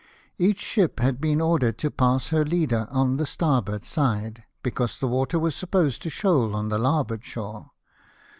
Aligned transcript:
Each 0.39 0.57
ship 0.59 0.99
had 0.99 1.21
been 1.21 1.39
ordered 1.39 1.77
to 1.77 1.91
pass 1.91 2.29
her 2.29 2.43
leader 2.43 2.87
on 2.89 3.17
the 3.17 3.25
starboard 3.27 3.85
side, 3.85 4.43
because 4.63 4.97
the 4.97 5.07
water 5.07 5.37
was 5.37 5.53
supposed 5.55 6.01
to 6.01 6.09
shoal 6.09 6.55
on 6.55 6.69
the 6.69 6.79
larboard 6.79 7.23
shore. 7.23 7.69